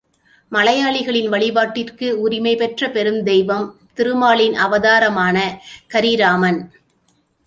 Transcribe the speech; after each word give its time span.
மலையாளிகளின் 0.51 1.27
வழிபாட்டிற்கு 1.29 2.07
உரிமை 2.23 2.55
பெற்ற 2.55 2.87
பெருந் 2.89 3.19
தெய்வம் 3.23 3.67
திருமாலின் 3.93 4.55
அவதாரமான 4.55 5.37
கரிராமன். 5.93 6.59